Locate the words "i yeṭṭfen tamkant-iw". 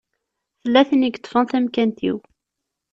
1.07-2.17